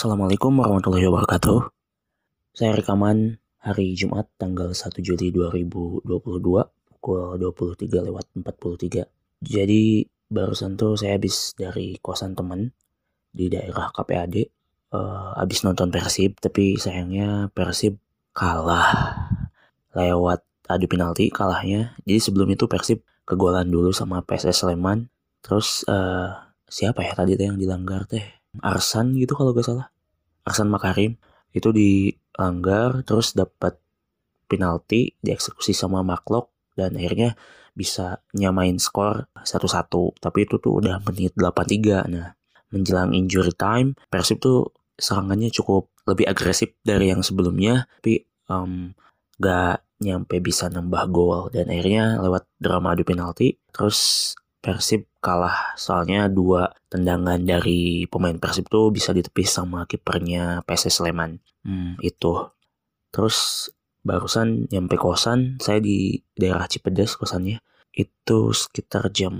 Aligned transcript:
Assalamualaikum 0.00 0.56
warahmatullahi 0.56 1.12
wabarakatuh. 1.12 1.76
Saya 2.56 2.72
rekaman 2.72 3.36
hari 3.60 3.92
Jumat 3.92 4.32
tanggal 4.40 4.72
1 4.72 4.96
Juli 5.04 5.28
2022 5.28 6.08
pukul 6.88 7.36
23 7.36 8.08
lewat 8.08 8.32
43. 8.32 9.04
Jadi 9.44 10.08
barusan 10.32 10.80
tuh 10.80 10.96
saya 10.96 11.20
habis 11.20 11.52
dari 11.52 12.00
kosan 12.00 12.32
teman 12.32 12.72
di 13.28 13.52
daerah 13.52 13.92
KPAD. 13.92 14.48
Uh, 14.88 15.36
habis 15.36 15.68
nonton 15.68 15.92
Persib 15.92 16.40
tapi 16.40 16.80
sayangnya 16.80 17.52
Persib 17.52 18.00
kalah 18.32 18.88
lewat 19.92 20.40
adu 20.64 20.88
penalti 20.88 21.28
kalahnya. 21.28 21.92
Jadi 22.08 22.24
sebelum 22.24 22.48
itu 22.48 22.64
Persib 22.64 23.04
kegolan 23.28 23.68
dulu 23.68 23.92
sama 23.92 24.24
PSS 24.24 24.64
Sleman. 24.64 25.12
Terus 25.44 25.84
uh, 25.92 26.40
siapa 26.64 27.04
ya 27.04 27.12
tadi 27.12 27.36
yang 27.36 27.60
dilanggar 27.60 28.08
teh? 28.08 28.39
Arsan 28.58 29.14
gitu 29.14 29.38
kalau 29.38 29.54
gak 29.54 29.70
salah. 29.70 29.86
Arsan 30.42 30.66
Makarim. 30.66 31.14
Itu 31.54 31.70
dilanggar 31.70 33.06
terus 33.06 33.38
dapat 33.38 33.78
penalti 34.50 35.14
dieksekusi 35.22 35.70
sama 35.70 36.02
Maklok 36.02 36.50
dan 36.74 36.98
akhirnya 36.98 37.38
bisa 37.70 38.18
nyamain 38.34 38.82
skor 38.82 39.30
1-1 39.46 40.18
tapi 40.18 40.38
itu 40.42 40.58
tuh 40.58 40.82
udah 40.82 40.98
menit 41.06 41.38
83 41.38 42.10
nah 42.10 42.34
menjelang 42.74 43.14
injury 43.14 43.54
time 43.54 43.94
Persib 44.10 44.42
tuh 44.42 44.74
serangannya 45.00 45.48
cukup 45.48 45.88
lebih 46.04 46.28
agresif 46.28 46.76
dari 46.84 47.10
yang 47.10 47.24
sebelumnya. 47.24 47.88
Tapi 48.04 48.26
um, 48.52 48.92
gak 49.40 49.82
nyampe 50.04 50.38
bisa 50.44 50.68
nambah 50.68 51.08
gol. 51.08 51.48
Dan 51.50 51.72
akhirnya 51.72 52.20
lewat 52.20 52.46
drama 52.60 52.92
adu 52.92 53.02
penalti 53.02 53.56
terus 53.72 54.32
Persib 54.60 55.08
kalah 55.24 55.72
soalnya 55.76 56.28
dua 56.28 56.68
tendangan 56.92 57.40
dari 57.40 58.04
pemain 58.08 58.36
Persib 58.36 58.68
tuh 58.68 58.92
bisa 58.92 59.16
ditepis 59.16 59.56
sama 59.56 59.88
kipernya 59.88 60.60
PSS 60.68 61.00
Sleman. 61.00 61.40
Hmm, 61.64 61.96
itu. 62.04 62.48
Terus 63.08 63.68
barusan 64.04 64.68
nyampe 64.68 65.00
kosan, 65.00 65.56
saya 65.60 65.80
di 65.80 66.20
daerah 66.36 66.68
Cipedes 66.68 67.16
kosannya. 67.16 67.60
Itu 67.90 68.54
sekitar 68.54 69.10
jam 69.10 69.34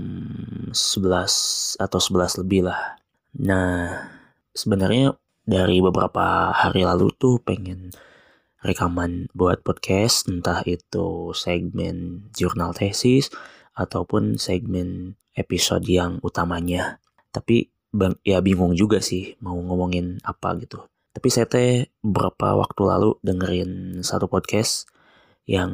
11 0.73 1.77
atau 1.79 1.99
11 2.01 2.41
lebih 2.41 2.67
lah. 2.67 2.99
Nah, 3.37 4.11
sebenarnya 4.51 5.15
dari 5.47 5.79
beberapa 5.79 6.51
hari 6.51 6.83
lalu 6.83 7.13
tuh 7.15 7.39
pengen 7.41 7.95
rekaman 8.61 9.25
buat 9.33 9.65
podcast, 9.65 10.29
entah 10.29 10.61
itu 10.69 11.33
segmen 11.33 12.29
jurnal 12.37 12.77
tesis, 12.77 13.33
ataupun 13.81 14.37
segmen 14.37 15.17
episode 15.33 15.83
yang 15.89 16.21
utamanya. 16.21 17.01
Tapi 17.33 17.67
bang, 17.89 18.13
ya 18.21 18.39
bingung 18.39 18.77
juga 18.77 19.01
sih 19.01 19.35
mau 19.41 19.57
ngomongin 19.57 20.21
apa 20.21 20.53
gitu. 20.61 20.85
Tapi 21.11 21.27
saya 21.27 21.49
teh 21.49 21.91
beberapa 21.99 22.55
waktu 22.55 22.81
lalu 22.87 23.09
dengerin 23.19 23.99
satu 24.05 24.31
podcast 24.31 24.87
yang 25.49 25.73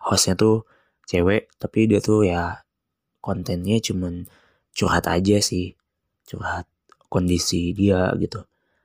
hostnya 0.00 0.38
tuh 0.38 0.64
cewek 1.06 1.50
tapi 1.58 1.90
dia 1.90 2.02
tuh 2.02 2.26
ya 2.26 2.62
kontennya 3.22 3.78
cuman 3.82 4.26
curhat 4.74 5.10
aja 5.10 5.42
sih 5.42 5.74
curhat 6.26 6.66
kondisi 7.10 7.74
dia 7.74 8.10
gitu 8.18 8.42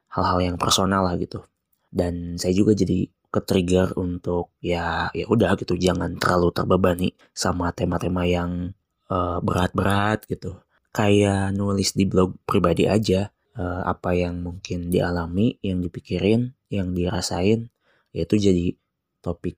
hal-hal 0.09 0.39
yang 0.41 0.57
personal 0.57 1.05
lah 1.05 1.17
gitu 1.17 1.45
dan 1.93 2.37
saya 2.41 2.53
juga 2.53 2.77
jadi 2.77 3.09
ke-trigger 3.31 3.95
untuk 3.95 4.51
ya 4.59 5.07
ya 5.15 5.25
udah 5.25 5.55
gitu 5.55 5.79
jangan 5.79 6.19
terlalu 6.19 6.51
terbebani 6.51 7.09
sama 7.31 7.71
tema-tema 7.71 8.27
yang 8.27 8.75
berat 9.11 9.43
berat-berat 9.43 10.19
gitu. 10.27 10.59
Kayak 10.91 11.55
nulis 11.55 11.95
di 11.95 12.03
blog 12.03 12.35
pribadi 12.43 12.87
aja 12.87 13.31
uh, 13.55 13.83
apa 13.87 14.15
yang 14.15 14.43
mungkin 14.43 14.91
dialami, 14.91 15.59
yang 15.63 15.83
dipikirin, 15.83 16.51
yang 16.71 16.91
dirasain, 16.95 17.71
yaitu 18.15 18.35
jadi 18.39 18.75
topik 19.23 19.55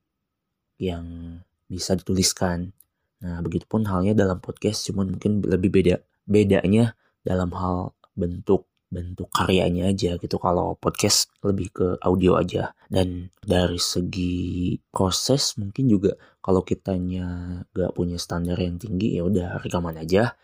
yang 0.78 1.38
bisa 1.66 1.94
dituliskan. 1.98 2.74
Nah, 3.22 3.40
begitupun 3.40 3.86
halnya 3.88 4.14
dalam 4.14 4.38
podcast, 4.42 4.86
cuman 4.90 5.16
mungkin 5.16 5.42
lebih 5.42 5.70
beda. 5.70 6.02
Bedanya 6.26 6.94
dalam 7.24 7.50
hal 7.54 7.96
bentuk 8.14 8.68
bentuk 8.94 9.26
karyanya 9.34 9.90
aja 9.90 10.14
gitu. 10.16 10.36
Kalau 10.38 10.78
podcast 10.78 11.34
lebih 11.42 11.68
ke 11.74 11.86
audio 11.98 12.38
aja. 12.38 12.70
Dan 12.86 13.34
dari 13.42 13.82
segi 13.82 14.78
proses 14.94 15.58
mungkin 15.58 15.90
juga 15.90 16.14
kalau 16.38 16.62
kitanya 16.62 17.58
gak 17.74 17.92
punya 17.98 18.16
standar 18.22 18.54
yang 18.62 18.78
tinggi 18.78 19.18
ya 19.18 19.26
udah 19.26 19.58
rekaman 19.58 19.98
aja. 19.98 20.38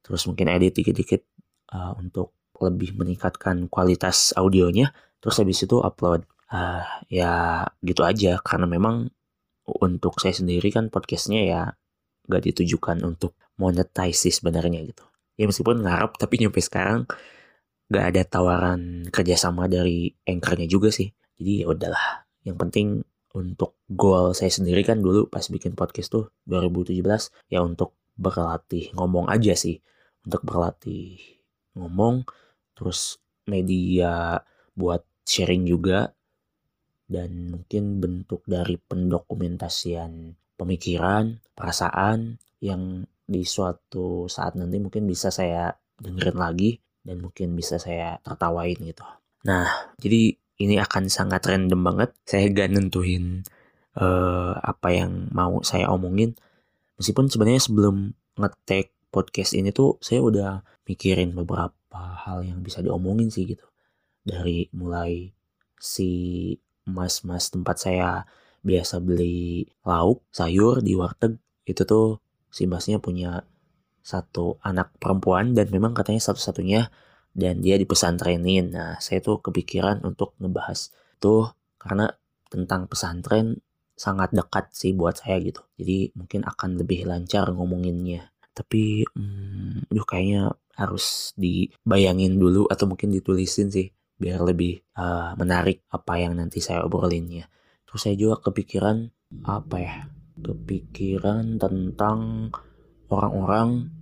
Terus 0.00 0.24
mungkin 0.24 0.48
edit 0.48 0.80
dikit-dikit 0.80 1.22
uh, 1.76 1.92
untuk 2.00 2.32
lebih 2.56 2.96
meningkatkan 2.96 3.68
kualitas 3.68 4.32
audionya. 4.34 4.96
Terus 5.20 5.36
habis 5.38 5.60
itu 5.60 5.76
upload. 5.78 6.24
Uh, 6.52 6.84
ya 7.12 7.64
gitu 7.84 8.04
aja. 8.04 8.40
Karena 8.40 8.64
memang 8.64 9.12
untuk 9.68 10.18
saya 10.18 10.34
sendiri 10.34 10.72
kan 10.72 10.88
podcastnya 10.88 11.40
ya 11.44 11.62
gak 12.26 12.42
ditujukan 12.48 12.98
untuk 13.04 13.36
monetize 13.60 14.32
sebenarnya 14.32 14.80
gitu. 14.88 15.04
Ya 15.36 15.48
meskipun 15.48 15.84
ngarep 15.84 16.16
tapi 16.18 16.40
nyampe 16.42 16.60
sekarang 16.60 17.08
gak 17.92 18.16
ada 18.16 18.22
tawaran 18.24 19.04
kerjasama 19.12 19.68
dari 19.68 20.08
anchornya 20.24 20.64
juga 20.64 20.88
sih. 20.88 21.12
Jadi 21.36 21.52
ya 21.62 21.66
udahlah. 21.68 22.24
Yang 22.42 22.56
penting 22.56 22.88
untuk 23.36 23.76
goal 23.92 24.32
saya 24.32 24.48
sendiri 24.48 24.80
kan 24.84 25.04
dulu 25.04 25.28
pas 25.28 25.44
bikin 25.44 25.76
podcast 25.76 26.08
tuh 26.08 26.32
2017 26.48 27.04
ya 27.52 27.60
untuk 27.60 27.92
berlatih 28.16 28.96
ngomong 28.96 29.28
aja 29.28 29.52
sih. 29.52 29.76
Untuk 30.24 30.40
berlatih 30.48 31.20
ngomong 31.76 32.24
terus 32.72 33.20
media 33.44 34.40
buat 34.72 35.04
sharing 35.28 35.68
juga 35.68 36.16
dan 37.12 37.52
mungkin 37.52 38.00
bentuk 38.00 38.40
dari 38.48 38.80
pendokumentasian 38.80 40.32
pemikiran, 40.56 41.36
perasaan 41.52 42.40
yang 42.64 43.04
di 43.28 43.44
suatu 43.44 44.30
saat 44.32 44.56
nanti 44.56 44.80
mungkin 44.80 45.04
bisa 45.04 45.28
saya 45.28 45.76
dengerin 46.00 46.38
lagi 46.40 46.80
dan 47.02 47.22
mungkin 47.22 47.54
bisa 47.58 47.78
saya 47.78 48.18
tertawain 48.22 48.78
gitu. 48.78 49.02
Nah, 49.42 49.94
jadi 49.98 50.38
ini 50.62 50.78
akan 50.78 51.10
sangat 51.10 51.42
random 51.46 51.82
banget. 51.82 52.10
Saya 52.22 52.46
gak 52.54 52.70
nentuin 52.70 53.42
uh, 53.98 54.54
apa 54.62 54.88
yang 54.94 55.28
mau 55.34 55.60
saya 55.66 55.90
omongin. 55.90 56.38
Meskipun 56.96 57.26
sebenarnya 57.26 57.62
sebelum 57.62 58.14
ngetek 58.38 58.94
podcast 59.10 59.52
ini 59.58 59.74
tuh 59.74 59.98
saya 59.98 60.22
udah 60.22 60.62
mikirin 60.86 61.34
beberapa 61.34 62.00
hal 62.24 62.46
yang 62.46 62.62
bisa 62.62 62.80
diomongin 62.80 63.28
sih 63.28 63.44
gitu. 63.50 63.66
Dari 64.22 64.70
mulai 64.70 65.34
si 65.82 66.10
mas-mas 66.86 67.50
tempat 67.50 67.76
saya 67.82 68.22
biasa 68.62 69.02
beli 69.02 69.66
lauk, 69.82 70.22
sayur 70.30 70.78
di 70.78 70.94
warteg 70.94 71.34
itu 71.66 71.82
tuh 71.82 72.22
si 72.46 72.70
masnya 72.70 73.02
punya 73.02 73.42
satu 74.02 74.58
anak 74.66 74.94
perempuan 74.98 75.54
dan 75.54 75.70
memang 75.70 75.94
katanya 75.94 76.20
satu-satunya 76.20 76.90
dan 77.32 77.64
dia 77.64 77.80
di 77.80 77.88
pesantrenin. 77.88 78.76
Nah, 78.76 79.00
saya 79.00 79.24
tuh 79.24 79.40
kepikiran 79.40 80.04
untuk 80.04 80.36
ngebahas 80.36 80.92
tuh 81.16 81.54
karena 81.80 82.12
tentang 82.52 82.86
pesantren 82.86 83.58
sangat 83.96 84.34
dekat 84.36 84.68
sih 84.74 84.92
buat 84.92 85.16
saya 85.16 85.40
gitu. 85.40 85.64
Jadi 85.80 86.12
mungkin 86.18 86.44
akan 86.44 86.82
lebih 86.82 87.08
lancar 87.08 87.48
ngomonginnya. 87.54 88.28
Tapi 88.52 89.06
hmm, 89.08 89.88
duh 89.88 90.04
kayaknya 90.04 90.52
harus 90.76 91.32
dibayangin 91.36 92.36
dulu 92.36 92.68
atau 92.68 92.84
mungkin 92.88 93.12
ditulisin 93.12 93.72
sih 93.72 93.88
biar 94.16 94.40
lebih 94.44 94.80
uh, 94.96 95.36
menarik 95.40 95.84
apa 95.88 96.20
yang 96.20 96.36
nanti 96.36 96.60
saya 96.60 96.84
obrolinnya. 96.84 97.48
Terus 97.88 98.00
saya 98.04 98.16
juga 98.16 98.40
kepikiran 98.44 99.08
apa 99.48 99.76
ya? 99.80 99.96
Kepikiran 100.36 101.56
tentang 101.56 102.50
orang-orang 103.12 103.92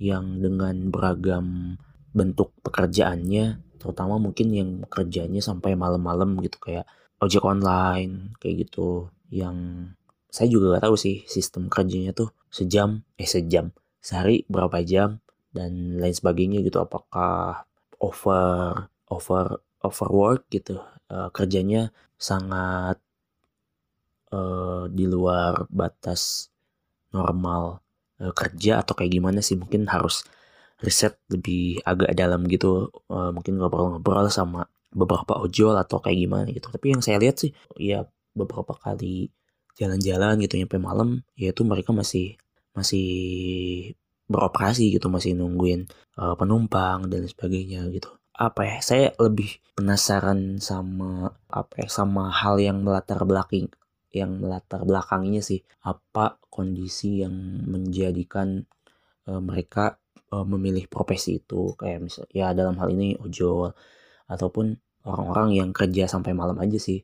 yang 0.00 0.40
dengan 0.40 0.88
beragam 0.88 1.76
bentuk 2.10 2.56
pekerjaannya 2.64 3.60
terutama 3.80 4.20
mungkin 4.20 4.52
yang 4.52 4.70
kerjanya 4.88 5.40
sampai 5.40 5.72
malam-malam 5.72 6.36
gitu 6.44 6.60
kayak 6.60 6.84
ojek 7.20 7.44
online 7.44 8.36
kayak 8.40 8.68
gitu. 8.68 9.08
Yang 9.32 9.56
saya 10.28 10.48
juga 10.52 10.76
gak 10.76 10.84
tahu 10.90 10.96
sih 10.96 11.16
sistem 11.24 11.72
kerjanya 11.72 12.12
tuh 12.12 12.32
sejam 12.52 13.04
eh 13.16 13.28
sejam 13.28 13.72
sehari 14.00 14.44
berapa 14.48 14.80
jam 14.84 15.20
dan 15.52 15.96
lain 16.00 16.16
sebagainya 16.16 16.60
gitu. 16.64 16.80
Apakah 16.80 17.64
over 18.00 18.88
over 19.08 19.60
overwork 19.80 20.48
gitu 20.52 20.80
uh, 21.08 21.28
kerjanya 21.32 21.88
sangat 22.20 23.00
uh, 24.32 24.84
di 24.92 25.04
luar 25.08 25.64
batas 25.72 26.52
normal 27.10 27.80
uh, 28.20 28.32
kerja 28.36 28.84
atau 28.84 28.92
kayak 28.94 29.12
gimana 29.16 29.40
sih 29.40 29.56
mungkin 29.56 29.88
harus 29.88 30.22
riset 30.80 31.20
lebih 31.28 31.80
agak 31.84 32.12
dalam 32.16 32.44
gitu 32.48 32.88
uh, 33.12 33.30
mungkin 33.32 33.60
ngobrol-ngobrol 33.60 34.32
sama 34.32 34.64
beberapa 34.90 35.38
ojol 35.38 35.76
atau 35.76 36.00
kayak 36.02 36.18
gimana 36.18 36.48
gitu. 36.50 36.68
Tapi 36.72 36.86
yang 36.96 37.02
saya 37.04 37.20
lihat 37.20 37.36
sih 37.40 37.52
ya 37.76 38.04
beberapa 38.32 38.74
kali 38.74 39.30
jalan-jalan 39.78 40.40
gitu 40.44 40.60
nyampe 40.60 40.76
malam 40.76 41.24
yaitu 41.38 41.62
mereka 41.64 41.94
masih 41.94 42.36
masih 42.76 43.08
beroperasi 44.30 44.94
gitu 44.94 45.10
masih 45.10 45.34
nungguin 45.34 45.90
uh, 46.20 46.34
penumpang 46.38 47.06
dan 47.10 47.26
sebagainya 47.26 47.86
gitu. 47.92 48.10
Apa 48.34 48.64
ya 48.64 48.76
saya 48.80 49.06
lebih 49.20 49.60
penasaran 49.76 50.58
sama 50.64 51.36
apa 51.52 51.84
ya 51.84 51.88
sama 51.92 52.32
hal 52.32 52.56
yang 52.56 52.80
melatar 52.80 53.20
belakang 53.28 53.68
yang 54.10 54.42
melatar 54.42 54.82
belakangnya 54.82 55.40
sih 55.40 55.62
apa 55.86 56.38
kondisi 56.50 57.22
yang 57.22 57.34
menjadikan 57.66 58.66
uh, 59.30 59.38
mereka 59.38 59.98
uh, 60.34 60.46
memilih 60.46 60.86
profesi 60.90 61.38
itu. 61.38 61.74
Kayak 61.78 61.98
misal 62.02 62.24
ya 62.34 62.50
dalam 62.54 62.78
hal 62.78 62.90
ini 62.90 63.14
ojol 63.18 63.74
ataupun 64.30 64.78
orang-orang 65.06 65.48
yang 65.56 65.70
kerja 65.70 66.10
sampai 66.10 66.34
malam 66.34 66.58
aja 66.58 66.78
sih. 66.78 67.02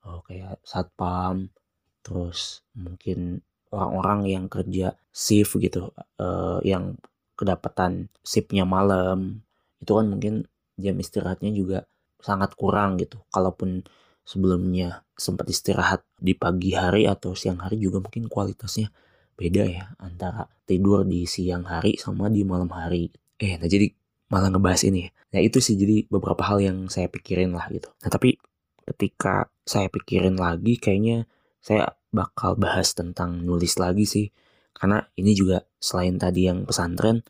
Uh, 0.00 0.24
kayak 0.24 0.56
satpam 0.64 1.52
terus 2.00 2.64
mungkin 2.72 3.44
orang-orang 3.68 4.20
yang 4.32 4.44
kerja 4.48 4.96
shift 5.12 5.60
gitu 5.60 5.92
uh, 6.16 6.58
yang 6.64 6.96
kedapatan 7.36 8.08
shiftnya 8.24 8.64
malam. 8.64 9.44
Itu 9.80 10.00
kan 10.00 10.08
mungkin 10.08 10.48
jam 10.80 10.96
istirahatnya 10.96 11.52
juga 11.52 11.84
sangat 12.20 12.56
kurang 12.56 12.96
gitu. 13.00 13.20
Kalaupun 13.32 13.84
sebelumnya 14.30 15.02
sempat 15.18 15.50
istirahat 15.50 16.06
di 16.14 16.38
pagi 16.38 16.70
hari 16.78 17.10
atau 17.10 17.34
siang 17.34 17.58
hari 17.58 17.82
juga 17.82 17.98
mungkin 17.98 18.30
kualitasnya 18.30 18.94
beda 19.34 19.66
ya 19.66 19.90
antara 19.98 20.46
tidur 20.70 21.02
di 21.02 21.26
siang 21.26 21.66
hari 21.66 21.98
sama 21.98 22.30
di 22.30 22.46
malam 22.46 22.70
hari. 22.70 23.10
Eh 23.42 23.58
nah 23.58 23.66
jadi 23.66 23.90
malah 24.30 24.54
ngebahas 24.54 24.86
ini. 24.86 25.10
Ya 25.34 25.42
itu 25.42 25.58
sih 25.58 25.74
jadi 25.74 26.06
beberapa 26.06 26.46
hal 26.46 26.62
yang 26.62 26.86
saya 26.86 27.10
pikirin 27.10 27.50
lah 27.50 27.66
gitu. 27.74 27.90
Nah 28.06 28.06
tapi 28.06 28.38
ketika 28.86 29.50
saya 29.66 29.90
pikirin 29.90 30.38
lagi 30.38 30.78
kayaknya 30.78 31.26
saya 31.58 31.90
bakal 32.14 32.54
bahas 32.54 32.94
tentang 32.94 33.42
nulis 33.42 33.82
lagi 33.82 34.06
sih. 34.06 34.30
Karena 34.70 35.02
ini 35.18 35.34
juga 35.34 35.66
selain 35.82 36.14
tadi 36.22 36.46
yang 36.46 36.62
pesantren 36.62 37.26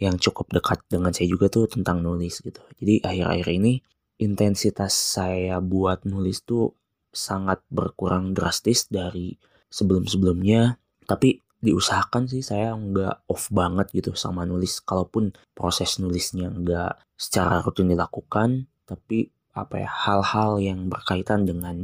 yang 0.00 0.16
cukup 0.16 0.48
dekat 0.48 0.80
dengan 0.88 1.12
saya 1.12 1.28
juga 1.28 1.52
tuh 1.52 1.68
tentang 1.68 2.00
nulis 2.00 2.40
gitu. 2.40 2.64
Jadi 2.80 3.04
akhir-akhir 3.04 3.48
ini 3.52 3.84
intensitas 4.20 4.92
saya 4.92 5.58
buat 5.64 6.04
nulis 6.04 6.44
tuh 6.44 6.76
sangat 7.10 7.64
berkurang 7.72 8.36
drastis 8.36 8.86
dari 8.86 9.34
sebelum-sebelumnya. 9.72 10.76
Tapi 11.08 11.40
diusahakan 11.60 12.28
sih 12.28 12.44
saya 12.44 12.76
nggak 12.76 13.26
off 13.32 13.48
banget 13.48 13.90
gitu 13.96 14.12
sama 14.12 14.44
nulis. 14.44 14.84
Kalaupun 14.84 15.32
proses 15.56 15.96
nulisnya 15.98 16.52
nggak 16.52 17.16
secara 17.16 17.64
rutin 17.64 17.88
dilakukan, 17.88 18.68
tapi 18.84 19.32
apa 19.56 19.82
ya 19.82 19.90
hal-hal 19.90 20.60
yang 20.62 20.86
berkaitan 20.86 21.48
dengan 21.48 21.82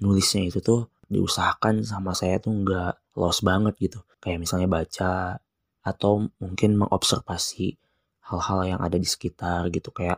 nulisnya 0.00 0.48
itu 0.48 0.58
tuh 0.64 0.90
diusahakan 1.12 1.84
sama 1.84 2.16
saya 2.16 2.40
tuh 2.40 2.64
nggak 2.64 3.14
lost 3.20 3.44
banget 3.44 3.76
gitu. 3.78 4.00
Kayak 4.24 4.48
misalnya 4.48 4.68
baca 4.72 5.38
atau 5.84 6.32
mungkin 6.40 6.80
mengobservasi 6.80 7.76
hal-hal 8.24 8.58
yang 8.64 8.80
ada 8.80 8.96
di 8.96 9.04
sekitar 9.04 9.68
gitu 9.68 9.92
kayak 9.92 10.16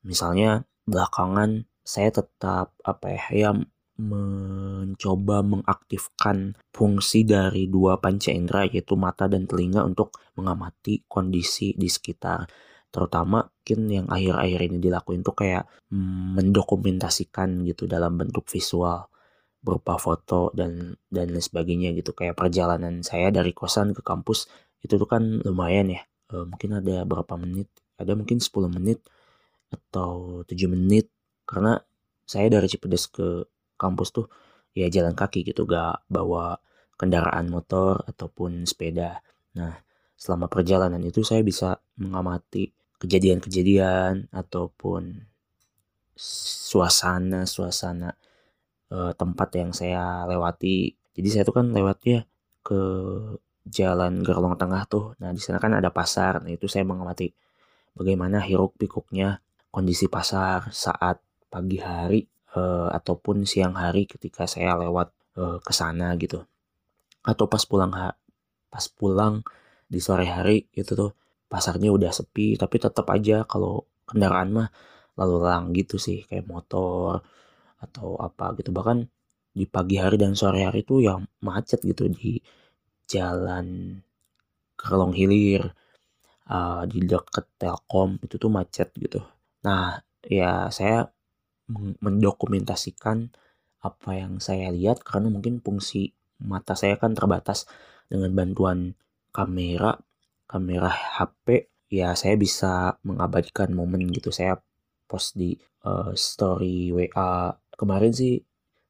misalnya 0.00 0.64
belakangan 0.86 1.66
saya 1.82 2.14
tetap 2.14 2.74
apa 2.82 3.06
ya 3.10 3.24
ya 3.30 3.50
mencoba 4.02 5.44
mengaktifkan 5.44 6.56
fungsi 6.72 7.22
dari 7.28 7.68
dua 7.68 8.00
panca 8.00 8.32
indera 8.32 8.64
yaitu 8.66 8.96
mata 8.96 9.28
dan 9.28 9.44
telinga 9.44 9.84
untuk 9.84 10.16
mengamati 10.34 11.04
kondisi 11.06 11.76
di 11.76 11.86
sekitar. 11.86 12.48
Terutama 12.92 13.44
mungkin 13.44 13.80
yang 13.88 14.06
akhir-akhir 14.08 14.60
ini 14.68 14.78
dilakuin 14.80 15.22
tuh 15.24 15.36
kayak 15.36 15.64
mendokumentasikan 16.36 17.64
gitu 17.68 17.88
dalam 17.88 18.16
bentuk 18.20 18.48
visual 18.48 19.08
berupa 19.62 19.94
foto 19.96 20.50
dan 20.52 20.98
dan 21.08 21.30
lain 21.30 21.40
sebagainya 21.44 21.94
gitu. 21.94 22.12
Kayak 22.16 22.36
perjalanan 22.36 23.00
saya 23.06 23.30
dari 23.30 23.54
kosan 23.54 23.94
ke 23.96 24.02
kampus 24.02 24.50
itu 24.82 24.98
tuh 24.98 25.08
kan 25.08 25.40
lumayan 25.46 25.94
ya. 25.94 26.02
E, 26.28 26.42
mungkin 26.42 26.82
ada 26.82 27.06
berapa 27.06 27.38
menit 27.38 27.70
ada 27.96 28.12
mungkin 28.18 28.42
10 28.42 28.50
menit 28.72 28.98
atau 29.72 30.44
7 30.44 30.68
menit 30.68 31.08
karena 31.48 31.80
saya 32.28 32.52
dari 32.52 32.68
Cipedes 32.68 33.08
ke 33.08 33.48
kampus 33.80 34.14
tuh 34.14 34.26
ya 34.76 34.88
jalan 34.92 35.16
kaki 35.16 35.42
gitu 35.48 35.64
gak 35.64 36.04
bawa 36.06 36.60
kendaraan 37.00 37.48
motor 37.50 38.04
ataupun 38.06 38.68
sepeda 38.68 39.20
nah 39.56 39.80
selama 40.14 40.46
perjalanan 40.46 41.02
itu 41.02 41.26
saya 41.26 41.42
bisa 41.42 41.80
mengamati 41.98 42.70
kejadian-kejadian 43.02 44.30
ataupun 44.30 45.26
suasana 46.14 47.42
suasana 47.44 48.14
e, 48.86 48.96
tempat 49.18 49.48
yang 49.58 49.74
saya 49.74 50.22
lewati 50.30 50.94
jadi 51.12 51.28
saya 51.28 51.42
tuh 51.44 51.56
kan 51.58 51.66
lewatnya 51.74 52.24
ke 52.62 52.80
jalan 53.66 54.22
Gerlong 54.26 54.56
Tengah 54.58 54.82
tuh. 54.90 55.14
Nah, 55.22 55.30
di 55.30 55.40
sana 55.42 55.62
kan 55.62 55.76
ada 55.76 55.90
pasar. 55.94 56.42
Nah, 56.42 56.50
itu 56.50 56.66
saya 56.66 56.82
mengamati 56.82 57.30
bagaimana 57.94 58.40
hiruk 58.42 58.74
pikuknya 58.80 59.38
kondisi 59.72 60.06
pasar 60.06 60.68
saat 60.70 61.24
pagi 61.48 61.80
hari 61.80 62.28
uh, 62.54 62.92
ataupun 62.92 63.48
siang 63.48 63.74
hari 63.74 64.04
ketika 64.04 64.44
saya 64.44 64.76
lewat 64.76 65.08
uh, 65.40 65.58
ke 65.64 65.72
sana 65.72 66.14
gitu. 66.20 66.44
Atau 67.24 67.48
pas 67.48 67.64
pulang 67.64 67.92
ha 67.96 68.14
pas 68.72 68.86
pulang 68.88 69.44
di 69.88 70.00
sore 70.00 70.28
hari 70.28 70.68
itu 70.72 70.92
tuh 70.96 71.12
pasarnya 71.48 71.92
udah 71.92 72.08
sepi 72.08 72.56
tapi 72.56 72.76
tetap 72.80 73.04
aja 73.12 73.44
kalau 73.44 73.84
kendaraan 74.08 74.48
mah 74.56 74.68
lalu 75.20 75.36
lalang 75.44 75.76
gitu 75.76 76.00
sih 76.00 76.24
kayak 76.24 76.48
motor 76.48 77.20
atau 77.76 78.16
apa 78.16 78.56
gitu 78.56 78.72
bahkan 78.72 79.04
di 79.52 79.68
pagi 79.68 80.00
hari 80.00 80.16
dan 80.16 80.32
sore 80.32 80.64
hari 80.64 80.80
itu 80.80 81.04
yang 81.04 81.28
macet 81.44 81.84
gitu 81.84 82.08
di 82.08 82.40
jalan 83.04 84.00
Kerlong 84.80 85.12
Hilir 85.12 85.62
uh, 86.48 86.82
di 86.88 87.04
dekat 87.04 87.46
Telkom 87.60 88.16
itu 88.24 88.40
tuh 88.40 88.48
macet 88.48 88.88
gitu. 88.96 89.20
Nah 89.66 90.02
ya 90.26 90.70
saya 90.70 91.10
mendokumentasikan 92.02 93.32
apa 93.82 94.10
yang 94.14 94.38
saya 94.38 94.70
lihat 94.70 95.02
karena 95.02 95.30
mungkin 95.30 95.58
fungsi 95.58 96.14
mata 96.42 96.74
saya 96.78 96.98
kan 96.98 97.14
terbatas 97.14 97.66
dengan 98.06 98.30
bantuan 98.34 98.94
kamera 99.34 99.98
kamera 100.46 100.90
HP 100.90 101.70
ya 101.90 102.14
saya 102.14 102.34
bisa 102.38 102.98
mengabadikan 103.06 103.72
momen 103.74 104.10
gitu. 104.14 104.30
Saya 104.30 104.58
post 105.06 105.36
di 105.36 105.56
uh, 105.84 106.12
story 106.16 106.92
WA 106.94 107.52
kemarin 107.76 108.12
sih 108.14 108.40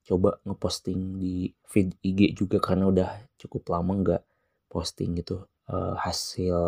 coba 0.03 0.39
ngeposting 0.43 1.23
di 1.23 1.51
feed 1.63 1.95
IG 2.03 2.35
juga 2.35 2.59
karena 2.59 2.91
udah 2.91 3.11
cukup 3.39 3.71
lama 3.71 3.93
nggak 4.03 4.23
posting 4.67 5.15
gitu 5.19 5.47
uh, 5.71 5.95
hasil 5.95 6.59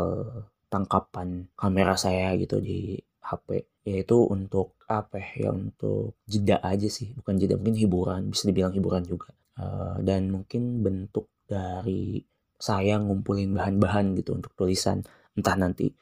tangkapan 0.71 1.51
kamera 1.59 1.99
saya 1.99 2.35
gitu 2.39 2.63
di 2.63 2.99
HP 3.25 3.65
yaitu 3.89 4.21
untuk 4.29 4.77
apa 4.85 5.17
ya 5.17 5.51
untuk 5.53 6.21
jeda 6.29 6.61
aja 6.61 6.89
sih 6.89 7.17
bukan 7.17 7.41
jeda 7.41 7.57
mungkin 7.57 7.77
hiburan 7.81 8.21
bisa 8.29 8.45
dibilang 8.49 8.73
hiburan 8.77 9.05
juga 9.05 9.33
uh, 9.61 9.97
dan 10.05 10.29
mungkin 10.29 10.85
bentuk 10.85 11.33
dari 11.49 12.21
saya 12.61 13.01
ngumpulin 13.01 13.53
bahan-bahan 13.57 14.17
gitu 14.21 14.37
untuk 14.37 14.53
tulisan 14.57 15.05
entah 15.37 15.57
nanti 15.57 15.93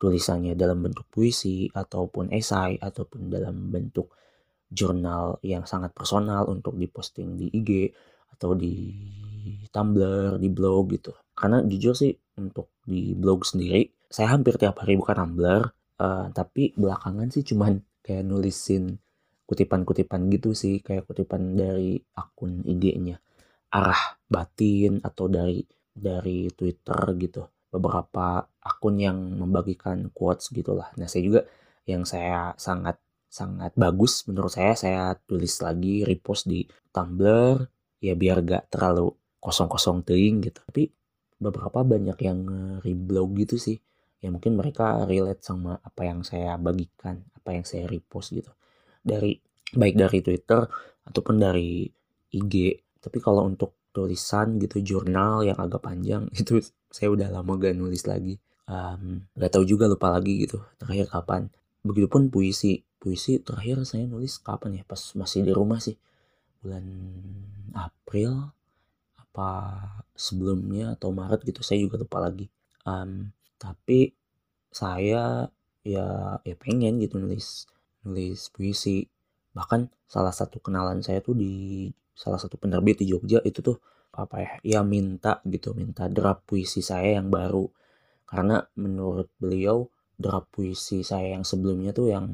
tulisannya 0.00 0.56
dalam 0.56 0.80
bentuk 0.80 1.04
puisi 1.12 1.68
ataupun 1.68 2.32
esai 2.32 2.80
ataupun 2.80 3.28
dalam 3.28 3.68
bentuk 3.68 4.16
jurnal 4.72 5.36
yang 5.44 5.68
sangat 5.68 5.92
personal 5.92 6.48
untuk 6.48 6.78
diposting 6.80 7.36
di 7.36 7.52
IG 7.52 7.92
atau 8.32 8.56
di 8.56 8.96
Tumblr, 9.68 10.40
di 10.40 10.48
blog 10.48 10.96
gitu. 10.96 11.12
Karena 11.36 11.60
jujur 11.60 11.92
sih 11.92 12.14
untuk 12.40 12.72
di 12.86 13.12
blog 13.12 13.44
sendiri, 13.44 13.84
saya 14.08 14.32
hampir 14.32 14.56
tiap 14.56 14.80
hari 14.80 14.96
buka 14.96 15.12
Tumblr, 15.12 15.68
uh, 16.00 16.32
tapi 16.32 16.72
belakangan 16.74 17.28
sih 17.28 17.44
cuman 17.44 17.78
kayak 18.04 18.24
nulisin 18.24 18.96
kutipan-kutipan 19.44 20.30
gitu 20.30 20.54
sih, 20.54 20.80
kayak 20.80 21.04
kutipan 21.10 21.58
dari 21.58 21.98
akun 22.16 22.62
IG-nya. 22.64 23.18
Arah 23.70 24.18
batin 24.26 25.02
atau 25.02 25.26
dari 25.26 25.62
dari 25.90 26.48
Twitter 26.54 27.00
gitu. 27.18 27.42
Beberapa 27.70 28.46
akun 28.62 28.98
yang 28.98 29.18
membagikan 29.38 30.10
quotes 30.14 30.50
gitulah. 30.54 30.90
Nah, 30.98 31.06
saya 31.10 31.22
juga 31.22 31.40
yang 31.86 32.06
saya 32.06 32.54
sangat 32.58 32.98
sangat 33.30 33.72
bagus 33.78 34.26
menurut 34.26 34.50
saya 34.50 34.74
saya 34.74 35.14
tulis 35.22 35.54
lagi 35.62 36.02
repost 36.02 36.50
di 36.50 36.66
Tumblr 36.90 37.62
ya 38.02 38.18
biar 38.18 38.42
gak 38.42 38.74
terlalu 38.74 39.14
kosong-kosong 39.38 40.02
teing 40.02 40.42
gitu 40.42 40.58
tapi 40.66 40.90
beberapa 41.38 41.86
banyak 41.86 42.18
yang 42.26 42.40
reblog 42.82 43.38
gitu 43.38 43.54
sih 43.54 43.78
ya 44.20 44.28
mungkin 44.28 44.56
mereka 44.60 45.08
relate 45.08 45.40
sama 45.40 45.80
apa 45.80 46.04
yang 46.04 46.20
saya 46.20 46.54
bagikan 46.60 47.24
apa 47.34 47.50
yang 47.56 47.64
saya 47.64 47.88
repost 47.88 48.36
gitu. 48.36 48.52
Dari 49.00 49.40
baik 49.72 49.96
dari 49.96 50.18
Twitter 50.20 50.60
ataupun 51.08 51.40
dari 51.40 51.88
IG 52.30 52.54
tapi 53.00 53.18
kalau 53.18 53.48
untuk 53.48 53.80
tulisan 53.90 54.60
gitu 54.60 54.78
jurnal 54.84 55.42
yang 55.42 55.58
agak 55.58 55.82
panjang 55.82 56.28
itu 56.40 56.62
saya 56.92 57.10
udah 57.10 57.32
lama 57.32 57.56
gak 57.56 57.74
nulis 57.74 58.04
lagi. 58.04 58.36
Um, 58.70 59.26
gak 59.34 59.56
tahu 59.56 59.66
juga 59.66 59.90
lupa 59.90 60.12
lagi 60.12 60.46
gitu 60.46 60.60
terakhir 60.78 61.10
kapan. 61.10 61.48
Begitupun 61.82 62.28
puisi. 62.28 62.84
Puisi 63.00 63.40
terakhir 63.40 63.80
saya 63.88 64.04
nulis 64.04 64.36
kapan 64.44 64.76
ya? 64.76 64.82
Pas 64.84 65.00
masih 65.16 65.40
di 65.40 65.52
rumah 65.56 65.80
sih. 65.80 65.96
Bulan 66.60 66.84
April 67.72 68.52
apa 69.16 69.80
sebelumnya 70.12 70.92
atau 71.00 71.08
Maret 71.08 71.40
gitu 71.48 71.64
saya 71.64 71.80
juga 71.80 71.96
lupa 71.96 72.20
lagi. 72.20 72.52
Um, 72.84 73.32
tapi 73.60 74.16
saya 74.72 75.44
ya 75.84 76.06
ya 76.40 76.54
pengen 76.56 76.96
gitu 77.04 77.20
nulis 77.20 77.68
nulis 78.08 78.48
puisi. 78.54 79.04
Bahkan 79.52 79.90
salah 80.08 80.32
satu 80.32 80.62
kenalan 80.62 81.04
saya 81.04 81.20
tuh 81.20 81.36
di 81.36 81.86
salah 82.16 82.40
satu 82.40 82.56
penerbit 82.56 83.04
di 83.04 83.12
Jogja 83.12 83.44
itu 83.44 83.60
tuh 83.60 83.76
apa 84.10 84.36
ya 84.42 84.50
ya 84.78 84.80
minta 84.82 85.38
gitu 85.46 85.72
minta 85.76 86.08
draft 86.08 86.48
puisi 86.48 86.80
saya 86.80 87.20
yang 87.20 87.28
baru. 87.28 87.68
Karena 88.24 88.62
menurut 88.78 89.28
beliau 89.36 89.90
draft 90.16 90.48
puisi 90.54 91.02
saya 91.04 91.36
yang 91.36 91.44
sebelumnya 91.44 91.90
tuh 91.92 92.12
yang 92.14 92.26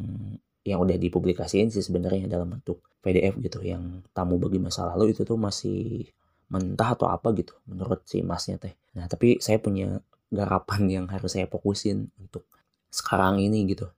yang 0.66 0.82
udah 0.82 0.98
dipublikasiin 0.98 1.70
sih 1.70 1.82
sebenarnya 1.82 2.26
dalam 2.30 2.54
bentuk 2.58 2.84
PDF 3.02 3.38
gitu. 3.42 3.64
Yang 3.64 4.06
tamu 4.12 4.36
bagi 4.38 4.60
masa 4.62 4.86
lalu 4.94 5.14
itu 5.16 5.22
tuh 5.26 5.38
masih 5.40 6.06
mentah 6.46 6.94
atau 6.94 7.10
apa 7.10 7.34
gitu 7.34 7.58
menurut 7.66 8.06
si 8.06 8.22
masnya 8.22 8.60
teh. 8.60 8.74
Nah 8.94 9.10
tapi 9.10 9.42
saya 9.42 9.58
punya 9.58 9.98
garapan 10.36 10.82
yang 10.92 11.06
harus 11.08 11.32
saya 11.32 11.48
fokusin 11.48 12.12
untuk 12.20 12.44
sekarang 12.92 13.40
ini 13.40 13.64
gitu 13.72 13.88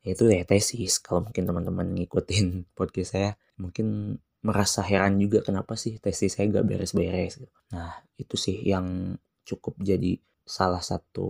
itu 0.00 0.32
ya 0.32 0.48
tesis 0.48 0.96
kalau 0.98 1.28
mungkin 1.28 1.44
teman-teman 1.44 1.86
ngikutin 1.92 2.64
podcast 2.78 3.16
saya 3.16 3.30
mungkin 3.60 4.16
merasa 4.40 4.80
heran 4.80 5.20
juga 5.20 5.44
kenapa 5.44 5.76
sih 5.76 6.00
tesis 6.00 6.32
saya 6.32 6.48
gak 6.48 6.64
beres-beres 6.64 7.44
gitu. 7.44 7.48
nah 7.68 8.00
itu 8.16 8.40
sih 8.40 8.56
yang 8.64 9.16
cukup 9.44 9.76
jadi 9.76 10.16
salah 10.48 10.80
satu 10.80 11.28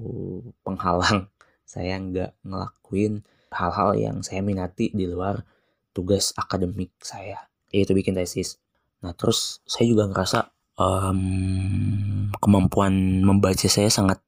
penghalang 0.63 1.27
saya 1.67 1.99
nggak 1.99 2.35
ngelakuin 2.47 3.23
hal-hal 3.51 3.99
yang 3.99 4.17
saya 4.23 4.43
minati 4.43 4.95
di 4.95 5.11
luar 5.11 5.43
tugas 5.91 6.31
akademik 6.39 6.95
saya 7.03 7.51
yaitu 7.75 7.95
bikin 7.95 8.15
tesis 8.15 8.63
nah 9.03 9.11
terus 9.11 9.59
saya 9.67 9.91
juga 9.91 10.07
ngerasa 10.07 10.39
um, 10.79 12.31
kemampuan 12.39 13.27
membaca 13.27 13.67
saya 13.67 13.91
sangat 13.91 14.23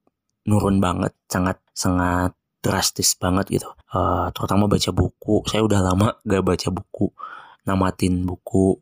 nurun 0.48 0.82
banget 0.82 1.14
sangat 1.30 1.58
sangat 1.72 2.34
drastis 2.62 3.18
banget 3.18 3.60
gitu. 3.60 3.68
Uh, 3.90 4.30
terutama 4.30 4.70
baca 4.70 4.90
buku. 4.94 5.42
Saya 5.50 5.66
udah 5.66 5.80
lama 5.82 6.08
gak 6.22 6.42
baca 6.46 6.68
buku. 6.70 7.10
Namatin 7.66 8.22
buku. 8.22 8.78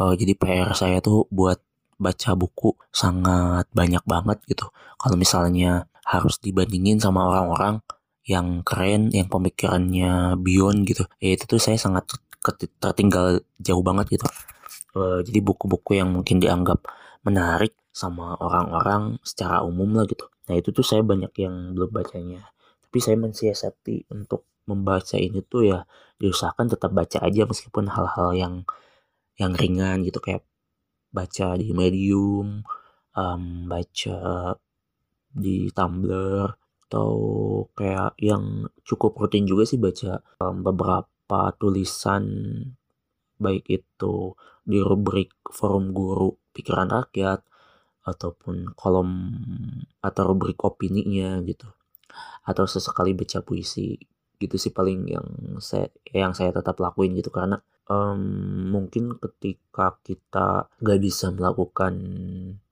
Uh, 0.00 0.16
jadi 0.16 0.32
PR 0.34 0.72
saya 0.72 1.04
tuh 1.04 1.28
buat 1.28 1.60
baca 2.00 2.32
buku 2.32 2.72
sangat 2.88 3.68
banyak 3.76 4.00
banget 4.08 4.40
gitu. 4.48 4.72
Kalau 4.96 5.16
misalnya 5.20 5.84
harus 6.08 6.40
dibandingin 6.40 6.96
sama 6.96 7.28
orang-orang 7.28 7.84
yang 8.24 8.64
keren 8.64 9.12
yang 9.12 9.28
pemikirannya 9.28 10.38
beyond 10.38 10.86
gitu 10.86 11.08
ya 11.18 11.34
itu 11.34 11.44
tuh 11.50 11.58
saya 11.58 11.76
sangat 11.80 12.08
tertinggal 12.80 13.44
jauh 13.60 13.84
banget 13.84 14.16
gitu. 14.16 14.26
Uh, 14.96 15.20
jadi 15.22 15.44
buku-buku 15.44 16.00
yang 16.00 16.10
mungkin 16.10 16.40
dianggap 16.40 16.82
menarik 17.22 17.76
sama 17.92 18.34
orang-orang 18.40 19.20
secara 19.20 19.60
umum 19.60 19.92
lah 19.92 20.08
gitu 20.08 20.24
nah 20.50 20.58
itu 20.58 20.74
tuh 20.74 20.82
saya 20.82 21.06
banyak 21.06 21.30
yang 21.38 21.78
belum 21.78 21.94
bacanya. 21.94 22.42
Tapi 22.82 22.98
saya 22.98 23.14
mensiasati 23.14 24.10
untuk 24.10 24.50
membaca 24.66 25.14
ini 25.14 25.46
tuh 25.46 25.70
ya 25.70 25.86
diusahakan 26.18 26.66
tetap 26.74 26.90
baca 26.90 27.22
aja 27.22 27.46
meskipun 27.46 27.86
hal-hal 27.86 28.30
yang 28.34 28.54
yang 29.38 29.54
ringan 29.54 30.02
gitu 30.02 30.18
kayak 30.18 30.42
baca 31.14 31.54
di 31.54 31.70
medium 31.70 32.66
um, 33.14 33.44
baca 33.70 34.18
di 35.30 35.70
Tumblr 35.70 36.50
atau 36.90 37.12
kayak 37.78 38.18
yang 38.18 38.66
cukup 38.82 39.14
rutin 39.14 39.46
juga 39.46 39.62
sih 39.62 39.78
baca 39.78 40.18
um, 40.42 40.66
beberapa 40.66 41.54
tulisan 41.54 42.26
baik 43.38 43.64
itu 43.70 44.34
di 44.66 44.82
rubrik 44.82 45.30
forum 45.48 45.94
guru 45.94 46.34
pikiran 46.50 46.90
rakyat 46.90 47.46
ataupun 48.04 48.72
kolom 48.72 49.10
atau 50.00 50.22
rubrik 50.24 50.60
opininya 50.64 51.40
gitu. 51.44 51.68
Atau 52.44 52.64
sesekali 52.64 53.12
baca 53.12 53.44
puisi 53.44 53.96
gitu 54.40 54.56
sih 54.56 54.72
paling 54.72 55.00
yang 55.04 55.26
saya 55.60 55.92
yang 56.10 56.32
saya 56.32 56.54
tetap 56.54 56.80
lakuin 56.80 57.12
gitu. 57.16 57.28
Karena 57.28 57.60
um, 57.88 58.20
mungkin 58.72 59.16
ketika 59.20 60.00
kita 60.00 60.72
gak 60.80 61.00
bisa 61.00 61.28
melakukan 61.32 61.94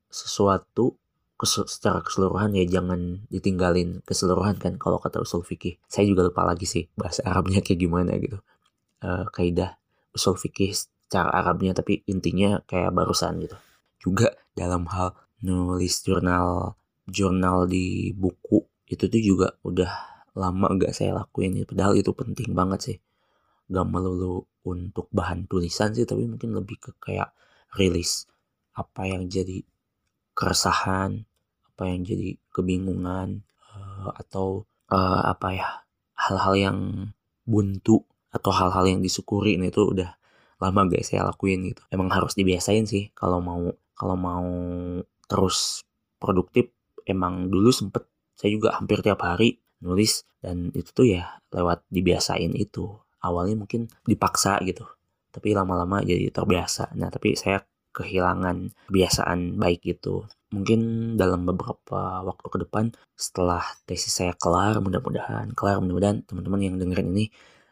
sesuatu 0.09 0.97
secara 1.39 2.03
keseluruhan 2.03 2.51
ya 2.59 2.67
jangan 2.67 3.23
ditinggalin 3.31 4.03
keseluruhan 4.03 4.59
kan 4.59 4.75
kalau 4.75 4.99
kata 4.99 5.23
usul 5.23 5.47
fikih. 5.47 5.79
Saya 5.87 6.09
juga 6.09 6.27
lupa 6.27 6.43
lagi 6.43 6.67
sih 6.67 6.91
bahasa 6.99 7.23
Arabnya 7.23 7.63
kayak 7.63 7.79
gimana 7.79 8.19
gitu. 8.19 8.43
Uh, 8.99 9.31
kaidah 9.31 9.79
usul 10.11 10.35
fikih 10.35 10.75
secara 10.75 11.31
Arabnya 11.31 11.79
tapi 11.79 12.03
intinya 12.11 12.59
kayak 12.67 12.91
barusan 12.91 13.39
gitu 13.39 13.55
juga 14.09 14.33
dalam 14.57 14.89
hal 14.89 15.13
nulis 15.45 16.01
jurnal 16.01 16.73
jurnal 17.05 17.69
di 17.69 18.17
buku. 18.17 18.65
Itu 18.89 19.13
tuh 19.13 19.21
juga 19.21 19.53
udah 19.61 19.93
lama 20.33 20.67
gak 20.81 20.97
saya 20.97 21.13
lakuin 21.21 21.61
padahal 21.69 21.93
itu 22.01 22.09
penting 22.17 22.57
banget 22.57 22.81
sih. 22.81 22.99
Gak 23.69 23.85
melulu 23.85 24.49
untuk 24.65 25.13
bahan 25.13 25.45
tulisan 25.45 25.93
sih 25.93 26.09
tapi 26.09 26.25
mungkin 26.25 26.57
lebih 26.57 26.81
ke 26.81 26.91
kayak 26.97 27.37
rilis 27.77 28.25
apa 28.73 29.05
yang 29.05 29.29
jadi 29.29 29.61
keresahan 30.33 31.29
apa 31.69 31.83
yang 31.85 32.01
jadi 32.03 32.41
kebingungan 32.49 33.45
uh, 33.77 34.11
atau 34.17 34.65
uh, 34.89 35.23
apa 35.29 35.49
ya 35.53 35.69
hal-hal 36.17 36.55
yang 36.57 36.79
buntu 37.45 38.03
atau 38.33 38.51
hal-hal 38.53 38.85
yang 38.89 39.01
disyukuri. 39.05 39.61
Ini 39.61 39.69
tuh 39.69 39.93
udah 39.93 40.11
lama 40.59 40.81
gak 40.91 41.05
saya 41.07 41.29
lakuin 41.29 41.71
gitu. 41.71 41.83
Emang 41.93 42.11
harus 42.11 42.35
dibiasain 42.35 42.85
sih 42.89 43.13
kalau 43.15 43.39
mau 43.39 43.63
kalau 43.99 44.15
mau 44.15 44.49
terus 45.27 45.83
produktif 46.23 46.71
emang 47.05 47.51
dulu 47.51 47.75
sempet 47.75 48.07
saya 48.39 48.55
juga 48.55 48.79
hampir 48.79 49.03
tiap 49.03 49.21
hari 49.27 49.59
nulis 49.83 50.23
dan 50.39 50.71
itu 50.73 50.91
tuh 50.95 51.07
ya 51.11 51.43
lewat 51.51 51.83
dibiasain 51.91 52.55
itu. 52.55 52.87
Awalnya 53.19 53.67
mungkin 53.67 53.91
dipaksa 54.07 54.63
gitu 54.63 54.87
tapi 55.29 55.53
lama-lama 55.53 56.01
jadi 56.03 56.33
terbiasa. 56.33 56.95
Nah 56.97 57.13
tapi 57.13 57.37
saya 57.39 57.63
kehilangan 57.93 58.89
kebiasaan 58.91 59.59
baik 59.59 59.83
itu. 59.87 60.25
Mungkin 60.49 61.15
dalam 61.21 61.45
beberapa 61.45 62.25
waktu 62.25 62.47
ke 62.49 62.59
depan 62.65 62.85
setelah 63.13 63.61
tesis 63.85 64.15
saya 64.23 64.33
kelar 64.39 64.81
mudah-mudahan 64.81 65.53
kelar 65.53 65.83
mudah-mudahan 65.83 66.25
teman-teman 66.25 66.61
yang 66.65 66.75
dengerin 66.81 67.13
ini 67.13 67.27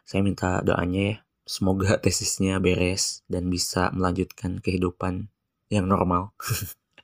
saya 0.05 0.21
minta 0.21 0.61
doanya 0.61 1.01
ya 1.01 1.15
semoga 1.47 1.97
tesisnya 2.03 2.61
beres 2.61 3.25
dan 3.25 3.49
bisa 3.49 3.89
melanjutkan 3.95 4.61
kehidupan 4.61 5.31
yang 5.71 5.87
normal. 5.87 6.35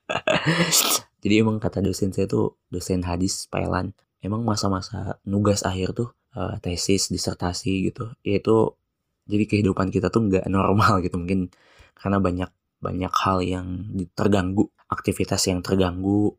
Jadi 1.23 1.33
emang 1.39 1.59
kata 1.59 1.79
dosen 1.79 2.11
saya 2.11 2.27
tuh 2.27 2.59
dosen 2.67 3.03
hadis 3.07 3.47
Pailan 3.47 3.95
emang 4.19 4.43
masa-masa 4.43 5.19
nugas 5.23 5.63
akhir 5.63 5.95
tuh 5.95 6.09
uh, 6.35 6.59
tesis 6.59 7.07
disertasi 7.07 7.91
gitu 7.91 8.11
yaitu 8.23 8.75
jadi 9.23 9.47
kehidupan 9.47 9.87
kita 9.87 10.11
tuh 10.11 10.27
nggak 10.27 10.51
normal 10.51 10.99
gitu. 10.99 11.15
Mungkin 11.15 11.47
karena 11.95 12.19
banyak 12.19 12.51
banyak 12.83 13.13
hal 13.15 13.39
yang 13.39 13.67
terganggu 14.11 14.67
aktivitas 14.91 15.47
yang 15.47 15.63
terganggu 15.63 16.35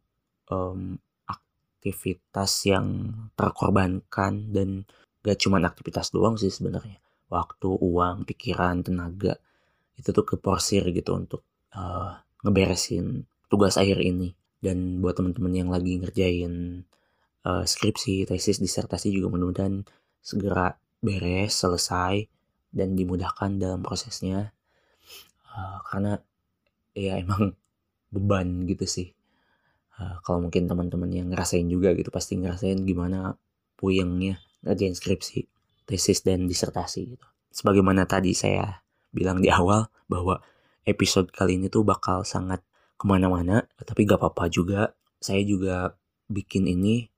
um, 0.52 1.00
aktivitas 1.25 2.69
yang 2.69 3.12
terkorbankan 3.33 4.52
dan 4.52 4.85
gak 5.25 5.40
cuma 5.40 5.57
aktivitas 5.64 6.12
doang 6.12 6.37
sih 6.37 6.52
sebenarnya. 6.52 7.00
Waktu 7.33 7.81
uang 7.81 8.28
pikiran 8.28 8.85
tenaga 8.85 9.40
itu 9.97 10.12
tuh 10.12 10.25
keporsir 10.28 10.85
gitu 10.93 11.16
untuk 11.16 11.40
uh, 11.75 12.19
ngeberesin 12.47 13.26
tugas 13.50 13.78
akhir 13.78 14.00
ini 14.00 14.35
dan 14.64 15.04
buat 15.04 15.19
teman-teman 15.21 15.52
yang 15.52 15.69
lagi 15.69 16.00
ngerjain 16.00 16.85
uh, 17.45 17.64
skripsi, 17.69 18.25
tesis, 18.25 18.59
disertasi 18.59 19.12
juga 19.12 19.28
mudah-mudahan 19.28 19.85
segera 20.25 20.81
beres, 21.04 21.52
selesai 21.61 22.25
dan 22.73 22.97
dimudahkan 22.97 23.61
dalam 23.61 23.85
prosesnya. 23.85 24.57
Uh, 25.54 25.78
karena 25.87 26.19
ya 26.97 27.21
emang 27.21 27.52
beban 28.14 28.64
gitu 28.64 28.88
sih. 28.88 29.12
Uh, 29.95 30.19
kalau 30.26 30.49
mungkin 30.49 30.66
teman-teman 30.66 31.12
yang 31.12 31.28
ngerasain 31.31 31.69
juga 31.69 31.95
gitu 31.95 32.11
pasti 32.11 32.35
ngerasain 32.40 32.83
gimana 32.83 33.38
puyengnya 33.78 34.40
ngerjain 34.64 34.97
skripsi, 34.97 35.47
tesis 35.85 36.25
dan 36.25 36.49
disertasi 36.49 37.14
gitu. 37.14 37.26
Sebagaimana 37.54 38.09
tadi 38.09 38.35
saya 38.35 38.83
bilang 39.14 39.38
di 39.38 39.52
awal 39.52 39.87
bahwa 40.11 40.43
episode 40.84 41.32
kali 41.32 41.56
ini 41.60 41.72
tuh 41.72 41.82
bakal 41.84 42.22
sangat 42.24 42.60
ke 42.94 43.04
mana-mana 43.04 43.64
tapi 43.80 44.04
gak 44.08 44.20
apa-apa 44.20 44.48
juga. 44.48 44.92
Saya 45.18 45.40
juga 45.44 45.96
bikin 46.28 46.68
ini 46.68 47.08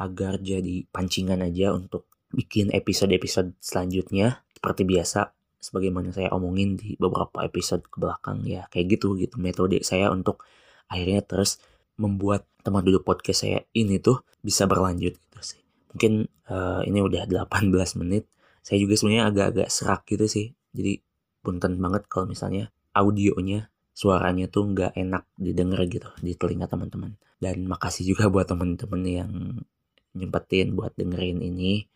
agar 0.00 0.40
jadi 0.40 0.88
pancingan 0.88 1.44
aja 1.44 1.76
untuk 1.76 2.08
bikin 2.32 2.72
episode-episode 2.72 3.56
selanjutnya. 3.60 4.44
Seperti 4.56 4.88
biasa 4.88 5.32
sebagaimana 5.60 6.08
saya 6.10 6.32
omongin 6.32 6.80
di 6.80 6.96
beberapa 6.96 7.44
episode 7.44 7.84
ke 7.84 8.00
belakang 8.00 8.40
ya 8.48 8.64
kayak 8.72 8.96
gitu 8.96 9.12
gitu 9.20 9.36
metode 9.36 9.84
saya 9.84 10.08
untuk 10.08 10.40
akhirnya 10.88 11.20
terus 11.20 11.60
membuat 12.00 12.48
teman 12.64 12.80
duduk 12.80 13.04
podcast 13.04 13.44
saya 13.44 13.60
ini 13.76 14.00
tuh 14.00 14.24
bisa 14.40 14.64
berlanjut 14.64 15.20
gitu 15.20 15.40
sih. 15.44 15.60
Mungkin 15.92 16.32
uh, 16.48 16.80
ini 16.88 16.98
udah 17.04 17.28
18 17.28 17.68
menit. 18.00 18.24
Saya 18.64 18.80
juga 18.80 18.96
sebenarnya 18.96 19.24
agak-agak 19.28 19.68
serak 19.68 20.02
gitu 20.08 20.24
sih. 20.24 20.46
Jadi 20.72 21.04
punten 21.44 21.76
banget 21.76 22.08
kalau 22.08 22.28
misalnya 22.28 22.72
audionya 22.94 23.70
suaranya 23.94 24.48
tuh 24.48 24.70
nggak 24.70 24.96
enak 24.96 25.24
didengar 25.36 25.84
gitu 25.86 26.08
di 26.24 26.32
telinga 26.34 26.70
teman-teman 26.70 27.14
dan 27.40 27.64
makasih 27.68 28.14
juga 28.14 28.30
buat 28.32 28.48
teman-teman 28.48 29.02
yang 29.04 29.30
nyempetin 30.16 30.74
buat 30.74 30.94
dengerin 30.96 31.40
ini 31.44 31.90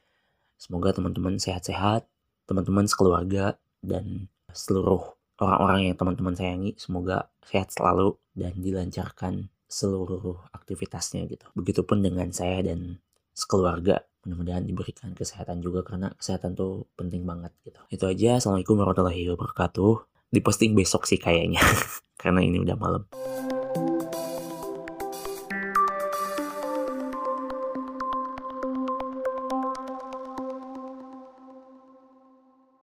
Semoga 0.64 0.94
teman-teman 0.96 1.36
sehat-sehat, 1.36 2.08
teman-teman 2.48 2.88
sekeluarga, 2.88 3.60
dan 3.84 4.32
seluruh 4.54 5.12
orang-orang 5.36 5.92
yang 5.92 5.96
teman-teman 5.98 6.32
sayangi 6.32 6.72
semoga 6.80 7.28
sehat 7.44 7.74
selalu 7.74 8.16
dan 8.32 8.56
dilancarkan 8.56 9.52
seluruh 9.68 10.40
aktivitasnya 10.56 11.28
gitu. 11.28 11.44
Begitupun 11.52 12.00
dengan 12.00 12.32
saya 12.32 12.64
dan 12.64 13.02
sekeluarga 13.36 14.06
mudah-mudahan 14.24 14.64
diberikan 14.64 15.12
kesehatan 15.12 15.60
juga 15.60 15.84
karena 15.84 16.08
kesehatan 16.16 16.56
tuh 16.56 16.88
penting 16.96 17.28
banget 17.28 17.52
gitu. 17.60 17.80
Itu 17.92 18.08
aja. 18.08 18.40
Assalamualaikum 18.40 18.80
warahmatullahi 18.80 19.28
wabarakatuh. 19.36 20.13
Diposting 20.34 20.74
besok 20.74 21.06
sih 21.06 21.22
kayaknya 21.22 21.62
karena 22.20 22.42
ini 22.42 22.58
udah 22.58 22.74
malam. 22.74 23.06